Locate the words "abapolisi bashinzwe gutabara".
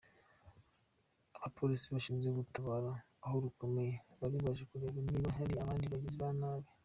1.37-2.91